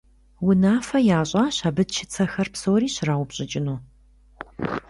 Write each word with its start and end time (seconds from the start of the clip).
Унафэ 0.47 0.99
ящӀащ 1.19 1.57
абы 1.67 1.83
чыцэхэр 1.93 2.47
псори 2.53 2.89
щраупщӀыкӀыну. 2.95 3.77